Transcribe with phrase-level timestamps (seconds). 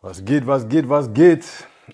[0.00, 1.44] Was geht, was geht, was geht?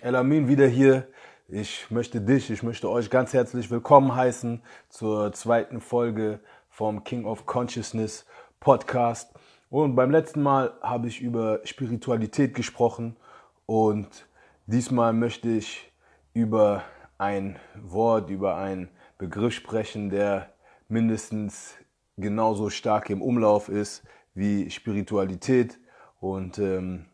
[0.02, 1.08] Elamin wieder hier.
[1.48, 7.25] Ich möchte dich, ich möchte euch ganz herzlich willkommen heißen zur zweiten Folge vom King
[7.25, 8.27] of Consciousness
[8.61, 9.32] Podcast.
[9.71, 13.17] Und beim letzten Mal habe ich über Spiritualität gesprochen
[13.64, 14.26] und
[14.66, 15.90] diesmal möchte ich
[16.34, 16.84] über
[17.16, 20.52] ein Wort, über einen Begriff sprechen, der
[20.88, 21.74] mindestens
[22.18, 25.78] genauso stark im Umlauf ist wie Spiritualität.
[26.20, 27.06] Und ähm,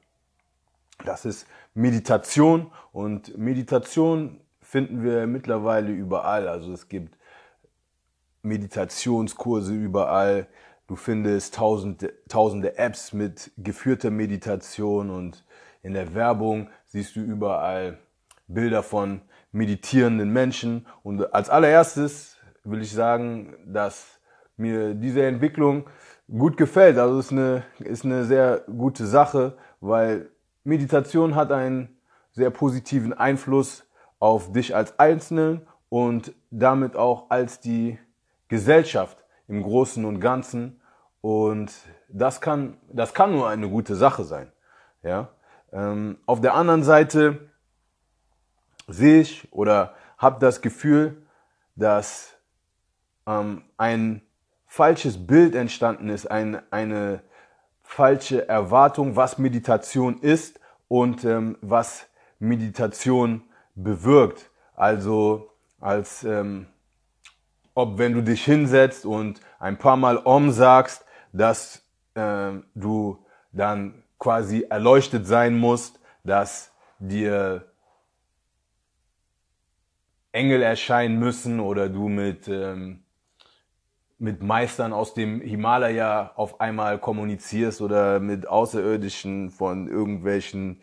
[1.05, 2.71] das ist Meditation.
[2.93, 6.49] Und Meditation finden wir mittlerweile überall.
[6.49, 7.19] Also es gibt
[8.43, 10.47] Meditationskurse überall.
[10.87, 15.45] Du findest tausende, tausende Apps mit geführter Meditation und
[15.83, 17.99] in der Werbung siehst du überall
[18.49, 20.87] Bilder von meditierenden Menschen.
[21.03, 24.21] Und als allererstes will ich sagen, dass
[24.57, 25.89] mir diese Entwicklung
[26.29, 26.99] gut gefällt.
[26.99, 30.31] Also es ist eine, ist eine sehr gute Sache, weil
[30.71, 31.99] Meditation hat einen
[32.31, 33.85] sehr positiven Einfluss
[34.21, 37.99] auf dich als Einzelnen und damit auch als die
[38.47, 40.81] Gesellschaft im Großen und Ganzen.
[41.23, 41.73] Und
[42.09, 44.53] das kann, das kann nur eine gute Sache sein.
[45.03, 45.31] Ja?
[45.73, 47.51] Ähm, auf der anderen Seite
[48.87, 51.27] sehe ich oder habe das Gefühl,
[51.75, 52.37] dass
[53.27, 54.23] ähm, ein
[54.67, 57.25] falsches Bild entstanden ist, ein, eine
[57.83, 60.60] falsche Erwartung, was Meditation ist
[60.91, 62.09] und ähm, was
[62.41, 63.45] Meditation
[63.77, 64.51] bewirkt.
[64.75, 66.67] Also als ähm,
[67.75, 74.03] ob wenn du dich hinsetzt und ein paar Mal Om sagst, dass äh, du dann
[74.19, 77.73] quasi erleuchtet sein musst, dass dir
[80.33, 83.05] Engel erscheinen müssen oder du mit ähm,
[84.21, 90.83] mit Meistern aus dem Himalaya auf einmal kommunizierst oder mit Außerirdischen von irgendwelchen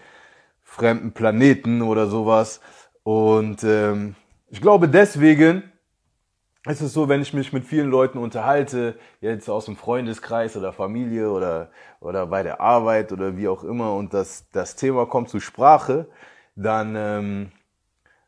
[0.63, 2.61] fremden Planeten oder sowas.
[3.03, 4.15] Und ähm,
[4.49, 5.63] ich glaube deswegen
[6.65, 10.73] ist es so, wenn ich mich mit vielen Leuten unterhalte, jetzt aus dem Freundeskreis oder
[10.73, 11.69] Familie oder,
[12.01, 16.07] oder bei der Arbeit oder wie auch immer und das, das Thema kommt zur Sprache,
[16.55, 17.51] dann ähm,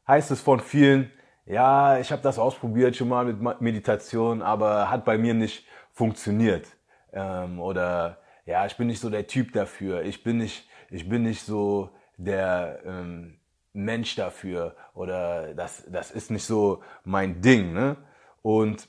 [0.07, 1.11] heißt es von vielen,
[1.49, 6.67] ja, ich habe das ausprobiert schon mal mit Meditation, aber hat bei mir nicht funktioniert.
[7.11, 10.03] Ähm, oder ja, ich bin nicht so der Typ dafür.
[10.03, 13.39] Ich bin nicht, ich bin nicht so der ähm,
[13.73, 14.75] Mensch dafür.
[14.93, 17.73] Oder das, das ist nicht so mein Ding.
[17.73, 17.97] Ne?
[18.43, 18.87] Und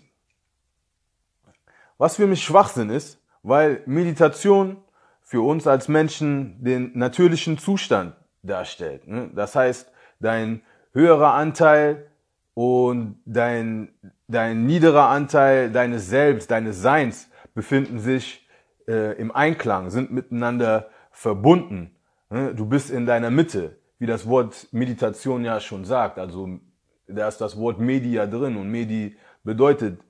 [1.97, 4.77] was für mich Schwachsinn ist, weil Meditation
[5.23, 9.07] für uns als Menschen den natürlichen Zustand darstellt.
[9.07, 9.31] Ne?
[9.35, 10.61] Das heißt, dein
[10.93, 12.10] höherer Anteil
[12.55, 13.95] und dein,
[14.29, 18.49] dein niederer Anteil deines Selbst, deines Seins befinden sich
[18.89, 21.95] äh, im Einklang, sind miteinander verbunden.
[22.31, 22.55] Ne?
[22.55, 26.19] Du bist in deiner Mitte, wie das Wort Meditation ja schon sagt.
[26.19, 26.61] Also
[27.07, 30.01] da ist das Wort Media drin und Medi bedeutet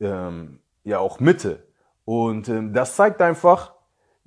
[0.00, 1.64] ähm, ja auch Mitte.
[2.04, 3.74] Und ähm, das zeigt einfach,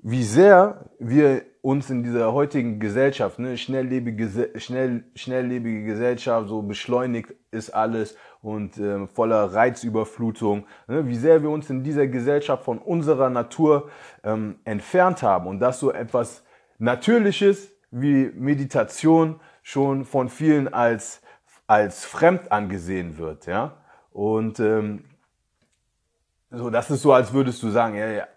[0.03, 7.33] wie sehr wir uns in dieser heutigen Gesellschaft, ne, schnelllebige, schnell, schnelllebige Gesellschaft, so beschleunigt
[7.51, 12.79] ist alles und äh, voller Reizüberflutung, ne, wie sehr wir uns in dieser Gesellschaft von
[12.79, 13.89] unserer Natur
[14.25, 16.43] ähm, entfernt haben und dass so etwas
[16.79, 21.21] Natürliches wie Meditation schon von vielen als,
[21.65, 23.77] als fremd angesehen wird, ja.
[24.11, 25.05] Und ähm,
[26.51, 28.27] so, das ist so, als würdest du sagen, ja, ja,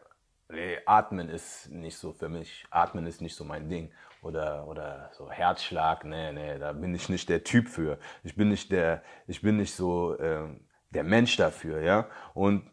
[0.49, 2.67] nee, Atmen ist nicht so für mich.
[2.71, 3.91] Atmen ist nicht so mein Ding.
[4.23, 7.99] Oder, oder so Herzschlag, nee, nee, da bin ich nicht der Typ für.
[8.25, 12.09] Ich bin nicht der, ich bin nicht so ähm, der Mensch dafür, ja.
[12.35, 12.69] Und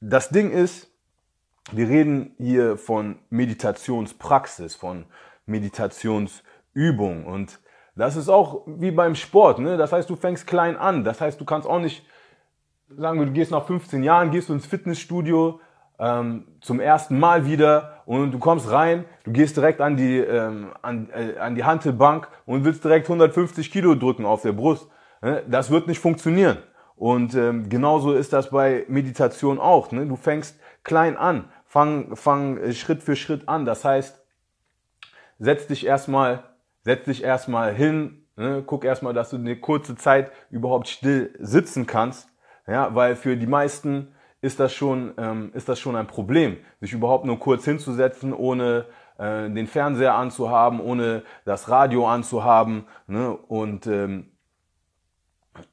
[0.00, 0.90] das Ding ist,
[1.72, 5.04] wir reden hier von Meditationspraxis, von
[5.44, 7.60] Meditationsübung und
[7.94, 9.76] das ist auch wie beim Sport, ne?
[9.76, 11.04] Das heißt, du fängst klein an.
[11.04, 12.06] Das heißt, du kannst auch nicht
[12.88, 15.60] sagen, du gehst nach 15 Jahren, gehst du ins Fitnessstudio,
[16.00, 20.72] ähm, zum ersten Mal wieder und du kommst rein, du gehst direkt an die, ähm,
[20.80, 24.88] an, äh, an die Hantelbank und willst direkt 150 Kilo drücken auf der Brust.
[25.20, 25.42] Ne?
[25.46, 26.58] Das wird nicht funktionieren.
[26.96, 29.92] Und ähm, genauso ist das bei Meditation auch.
[29.92, 30.06] Ne?
[30.06, 33.66] Du fängst klein an, fang, fang äh, Schritt für Schritt an.
[33.66, 34.22] Das heißt,
[35.38, 36.44] setz dich erstmal,
[36.82, 38.62] setz dich erstmal hin, ne?
[38.66, 42.28] guck erstmal, dass du eine kurze Zeit überhaupt still sitzen kannst.
[42.66, 46.92] Ja, weil für die meisten ist das schon, ähm, ist das schon ein Problem, sich
[46.92, 48.86] überhaupt nur kurz hinzusetzen, ohne
[49.18, 53.36] äh, den Fernseher anzuhaben, ohne das Radio anzuhaben ne?
[53.36, 54.30] und, ähm,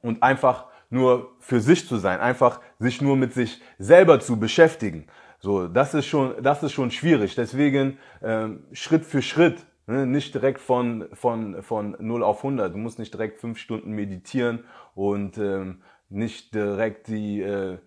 [0.02, 5.06] und einfach nur für sich zu sein, einfach sich nur mit sich selber zu beschäftigen.
[5.40, 7.34] So, das ist schon, das ist schon schwierig.
[7.36, 10.06] Deswegen ähm, Schritt für Schritt, ne?
[10.06, 12.74] nicht direkt von von von 0 auf 100.
[12.74, 17.78] Du musst nicht direkt fünf Stunden meditieren und ähm, nicht direkt die äh,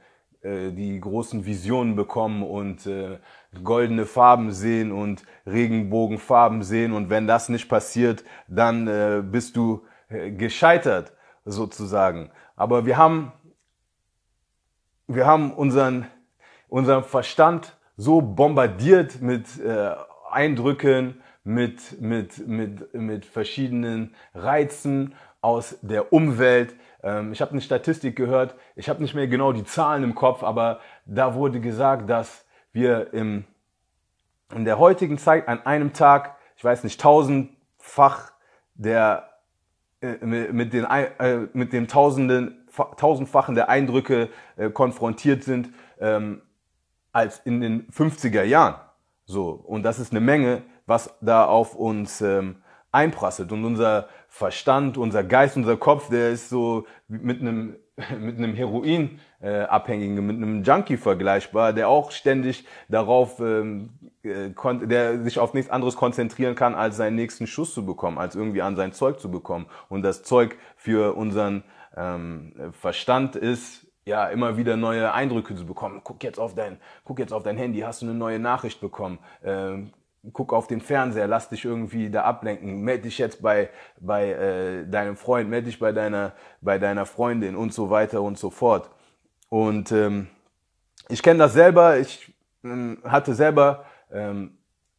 [0.42, 3.20] äh, die großen Visionen bekommen und äh,
[3.64, 6.94] goldene Farben sehen und Regenbogenfarben sehen.
[6.94, 11.14] Und wenn das nicht passiert, dann äh, bist du äh, gescheitert
[11.46, 12.32] sozusagen.
[12.56, 13.32] Aber wir haben,
[15.08, 16.08] wir haben unseren,
[16.70, 19.96] unseren Verstand so bombardiert mit äh,
[20.32, 26.76] Eindrücken, mit, mit, mit, mit verschiedenen Reizen aus der Umwelt.
[27.04, 30.44] Ähm, ich habe eine Statistik gehört, ich habe nicht mehr genau die Zahlen im Kopf,
[30.44, 33.46] aber da wurde gesagt, dass wir im,
[34.54, 38.32] in der heutigen Zeit an einem Tag, ich weiß nicht, tausendfach
[38.76, 39.30] der
[40.02, 42.58] äh, mit den äh, mit dem tausenden
[42.98, 45.70] tausendfachen der Eindrücke äh, konfrontiert sind
[46.00, 46.42] ähm,
[47.12, 48.76] als in den 50er Jahren.
[49.26, 54.98] So und das ist eine Menge, was da auf uns ähm, einprasselt und unser Verstand,
[54.98, 57.76] unser Geist, unser Kopf, der ist so mit einem
[58.20, 63.90] mit einem Heroinabhängigen, äh, mit einem Junkie vergleichbar, der auch ständig darauf, ähm,
[64.24, 64.50] äh,
[64.88, 68.62] der sich auf nichts anderes konzentrieren kann, als seinen nächsten Schuss zu bekommen, als irgendwie
[68.62, 69.66] an sein Zeug zu bekommen.
[69.90, 71.64] Und das Zeug für unseren
[71.96, 76.02] ähm, Verstand ist, ja, immer wieder neue Eindrücke zu bekommen.
[76.04, 79.20] Guck jetzt auf dein, guck jetzt auf dein Handy, hast du eine neue Nachricht bekommen.
[79.44, 79.94] Ähm,
[80.34, 83.70] guck auf den Fernseher, lass dich irgendwie da ablenken, melde dich jetzt bei,
[84.00, 88.38] bei äh, deinem Freund, melde dich bei deiner, bei deiner Freundin und so weiter und
[88.38, 88.92] so fort.
[89.50, 90.28] Und ähm,
[91.10, 92.34] ich kenne das selber, ich
[92.64, 94.58] ähm, hatte selber ähm,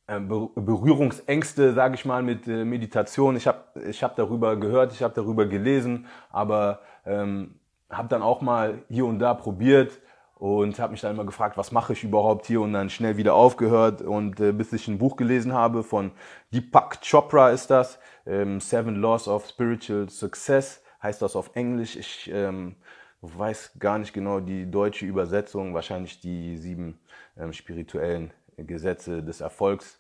[0.08, 3.36] äh, Berührungsängste, sage ich mal, mit äh, Meditation.
[3.36, 7.54] Ich habe ich hab darüber gehört, ich habe darüber gelesen, aber ähm,
[7.88, 10.00] habe dann auch mal hier und da probiert,
[10.42, 13.34] und habe mich dann immer gefragt, was mache ich überhaupt hier und dann schnell wieder
[13.34, 16.10] aufgehört und äh, bis ich ein Buch gelesen habe von
[16.52, 21.94] Deepak Chopra ist das, ähm, Seven Laws of Spiritual Success heißt das auf Englisch.
[21.94, 22.74] Ich ähm,
[23.20, 26.98] weiß gar nicht genau die deutsche Übersetzung, wahrscheinlich die sieben
[27.38, 29.96] ähm, spirituellen Gesetze des Erfolgs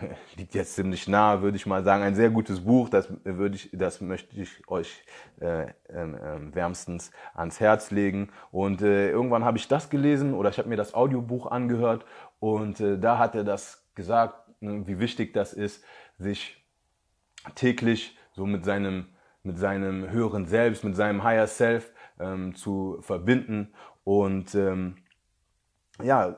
[0.36, 2.02] liegt jetzt ziemlich nah, würde ich mal sagen.
[2.02, 5.04] Ein sehr gutes Buch, das würde ich, das möchte ich euch
[5.40, 8.30] äh, äh, wärmstens ans Herz legen.
[8.50, 12.04] Und äh, irgendwann habe ich das gelesen oder ich habe mir das Audiobuch angehört
[12.38, 15.84] und äh, da hat er das gesagt, ne, wie wichtig das ist,
[16.18, 16.64] sich
[17.54, 19.06] täglich so mit seinem
[19.42, 23.72] mit seinem höheren Selbst, mit seinem Higher Self ähm, zu verbinden
[24.04, 24.98] und ähm,
[26.02, 26.36] ja,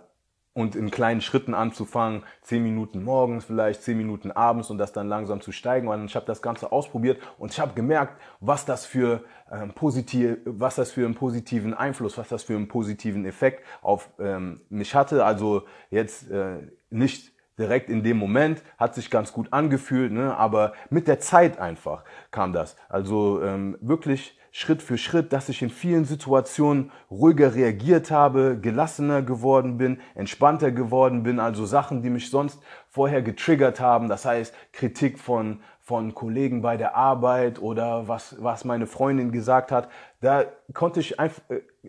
[0.54, 5.08] und in kleinen Schritten anzufangen, zehn Minuten morgens vielleicht, zehn Minuten abends und das dann
[5.08, 5.88] langsam zu steigen.
[5.88, 10.38] Und ich habe das Ganze ausprobiert und ich habe gemerkt, was das für ähm, positiv,
[10.44, 14.94] was das für einen positiven Einfluss, was das für einen positiven Effekt auf ähm, mich
[14.94, 15.24] hatte.
[15.24, 16.58] Also jetzt äh,
[16.90, 20.36] nicht direkt in dem Moment, hat sich ganz gut angefühlt, ne?
[20.36, 22.76] aber mit der Zeit einfach kam das.
[22.88, 29.22] Also ähm, wirklich Schritt für Schritt, dass ich in vielen Situationen ruhiger reagiert habe, gelassener
[29.22, 31.40] geworden bin, entspannter geworden bin.
[31.40, 32.60] Also Sachen, die mich sonst
[32.90, 34.10] vorher getriggert haben.
[34.10, 39.72] Das heißt Kritik von, von Kollegen bei der Arbeit oder was, was meine Freundin gesagt
[39.72, 39.88] hat.
[40.20, 40.44] Da
[40.74, 41.30] konnte ich äh,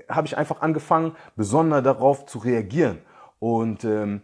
[0.07, 2.99] habe ich einfach angefangen, besonders darauf zu reagieren.
[3.39, 4.21] Und ähm,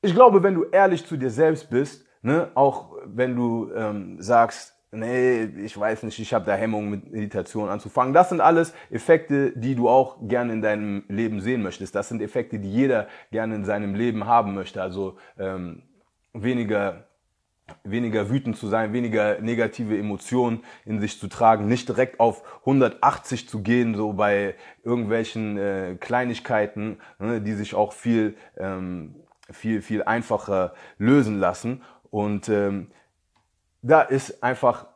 [0.00, 4.77] ich glaube, wenn du ehrlich zu dir selbst bist, ne, auch wenn du ähm, sagst,
[4.90, 8.14] nee, ich weiß nicht, ich habe da Hemmungen mit Meditation anzufangen.
[8.14, 11.94] Das sind alles Effekte, die du auch gerne in deinem Leben sehen möchtest.
[11.94, 14.82] Das sind Effekte, die jeder gerne in seinem Leben haben möchte.
[14.82, 15.82] Also ähm,
[16.32, 17.08] weniger
[17.84, 23.48] weniger wütend zu sein, weniger negative Emotionen in sich zu tragen, nicht direkt auf 180
[23.48, 24.54] zu gehen, so bei
[24.84, 29.16] irgendwelchen äh, Kleinigkeiten, ne, die sich auch viel, ähm,
[29.50, 31.82] viel, viel einfacher lösen lassen.
[32.10, 32.88] Und ähm,
[33.82, 34.86] da ist einfach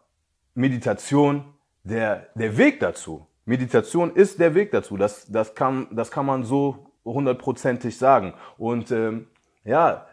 [0.55, 1.45] Meditation
[1.85, 3.27] der, der Weg dazu.
[3.45, 4.97] Meditation ist der Weg dazu.
[4.97, 8.35] Das, das, kann, das kann man so hundertprozentig sagen.
[8.59, 9.29] Und ähm,
[9.65, 10.07] ja,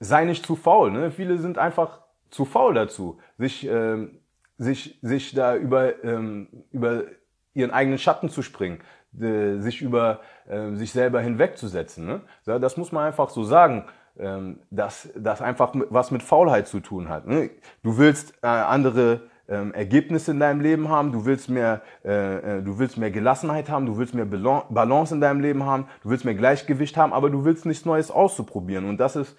[0.00, 0.90] sei nicht zu faul.
[0.90, 1.10] Ne?
[1.10, 4.18] Viele sind einfach zu faul dazu, sich, ähm,
[4.58, 7.04] sich, sich da über, ähm, über
[7.54, 8.80] ihren eigenen Schatten zu springen,
[9.18, 12.06] äh, sich über äh, sich selber hinwegzusetzen.
[12.06, 12.20] Ne?
[12.44, 13.84] Das muss man einfach so sagen
[14.70, 17.26] dass das einfach was mit Faulheit zu tun hat.
[17.26, 17.50] Ne?
[17.82, 22.62] Du willst äh, andere ähm, Ergebnisse in deinem Leben haben, du willst mehr, äh, äh,
[22.62, 26.24] du willst mehr Gelassenheit haben, du willst mehr Balance in deinem Leben haben, du willst
[26.24, 28.88] mehr Gleichgewicht haben, aber du willst nichts Neues auszuprobieren.
[28.88, 29.36] Und das ist,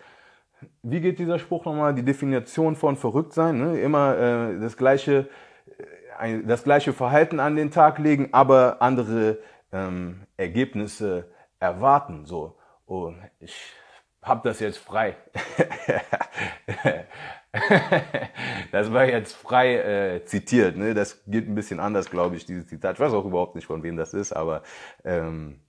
[0.82, 1.94] wie geht dieser Spruch nochmal?
[1.94, 3.80] Die Definition von verrückt sein, ne?
[3.80, 5.28] immer das gleiche,
[6.46, 9.40] das gleiche Verhalten an den Tag legen, aber andere
[9.74, 11.28] ähm, Ergebnisse
[11.60, 12.26] erwarten.
[12.26, 12.56] So.
[12.86, 13.74] Und ich
[14.24, 15.16] habe das jetzt frei.
[18.72, 20.76] das war jetzt frei äh, zitiert.
[20.78, 20.94] Ne?
[20.94, 22.96] Das geht ein bisschen anders, glaube ich, dieses Zitat.
[22.96, 24.64] Ich weiß auch überhaupt nicht, von wem das ist, aber
[25.04, 25.60] ähm,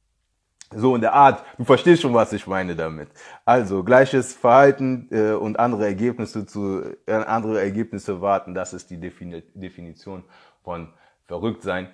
[0.75, 3.08] so in der Art, du verstehst schon, was ich meine damit.
[3.44, 8.99] Also gleiches Verhalten äh, und andere Ergebnisse zu äh, andere Ergebnisse warten, das ist die
[8.99, 10.25] Defini Definition
[10.62, 10.92] von
[11.26, 11.88] verrückt sein.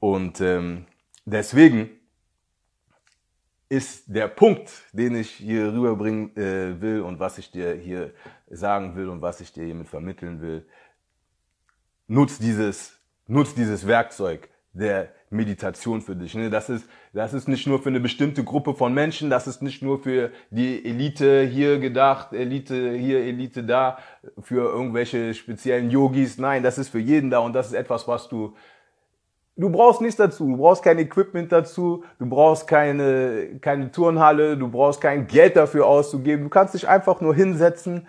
[0.00, 0.86] Und ähm,
[1.24, 1.90] deswegen
[3.68, 8.12] ist der Punkt, den ich hier rüberbringen äh, will und was ich dir hier
[8.48, 10.66] sagen will und was ich dir hiermit vermitteln will,
[12.06, 16.34] nutz dieses, nutz dieses Werkzeug der Meditation für dich.
[16.34, 16.50] Ne?
[16.50, 19.82] Das, ist, das ist nicht nur für eine bestimmte Gruppe von Menschen, das ist nicht
[19.82, 23.98] nur für die Elite hier gedacht, Elite hier, Elite da,
[24.40, 26.38] für irgendwelche speziellen Yogis.
[26.38, 28.54] Nein, das ist für jeden da und das ist etwas, was du
[29.58, 34.68] Du brauchst nichts dazu, du brauchst kein Equipment dazu, du brauchst keine, keine Turnhalle, du
[34.68, 36.44] brauchst kein Geld dafür auszugeben.
[36.44, 38.06] Du kannst dich einfach nur hinsetzen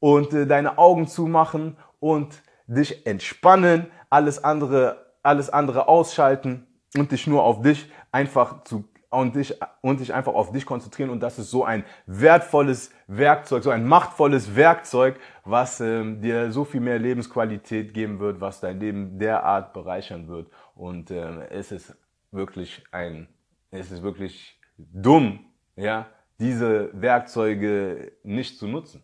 [0.00, 7.28] und äh, deine Augen zumachen und dich entspannen, alles andere, alles andere ausschalten und dich
[7.28, 11.10] nur auf dich einfach zu und dich, und dich einfach auf dich konzentrieren.
[11.10, 16.64] Und das ist so ein wertvolles Werkzeug, so ein machtvolles Werkzeug, was ähm, dir so
[16.64, 20.50] viel mehr Lebensqualität geben wird, was dein Leben derart bereichern wird.
[20.74, 21.96] Und ähm, es ist
[22.30, 23.28] wirklich ein,
[23.70, 25.40] es ist wirklich dumm,
[25.76, 26.06] ja,
[26.38, 29.02] diese Werkzeuge nicht zu nutzen.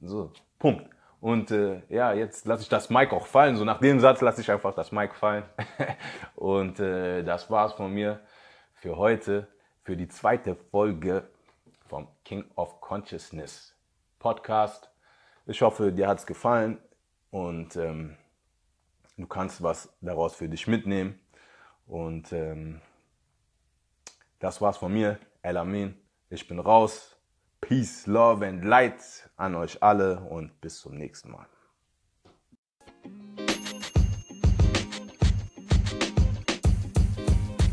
[0.00, 0.88] So, Punkt.
[1.20, 3.54] Und äh, ja, jetzt lasse ich das Mic auch fallen.
[3.54, 5.44] So nach dem Satz lasse ich einfach das Mic fallen.
[6.34, 8.18] Und äh, das war's von mir
[8.82, 9.46] für heute,
[9.84, 11.30] für die zweite Folge
[11.86, 13.76] vom King of Consciousness
[14.18, 14.90] Podcast.
[15.46, 16.80] Ich hoffe, dir hat's gefallen
[17.30, 18.16] und ähm,
[19.16, 21.20] du kannst was daraus für dich mitnehmen.
[21.86, 22.80] Und ähm,
[24.40, 25.96] das war's von mir, El Amin.
[26.28, 27.16] Ich bin raus.
[27.60, 31.46] Peace, Love and Light an euch alle und bis zum nächsten Mal.